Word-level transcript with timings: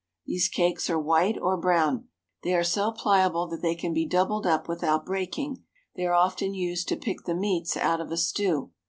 These 0.25 0.49
cakes 0.49 0.89
are 0.89 0.97
white 0.97 1.37
or 1.39 1.55
brown. 1.57 2.07
They 2.41 2.55
are 2.55 2.63
so 2.63 2.91
pliable 2.91 3.45
that 3.49 3.61
they 3.61 3.75
can 3.75 3.93
be 3.93 4.07
doubled 4.07 4.47
up 4.47 4.67
without 4.67 5.05
breaking. 5.05 5.63
They 5.95 6.07
are 6.07 6.15
often 6.15 6.55
used 6.55 6.87
to 6.87 6.97
pick 6.97 7.25
the 7.25 7.35
meats 7.35 7.77
out 7.77 8.01
of 8.01 8.09
a 8.11 8.17
stew. 8.17 8.71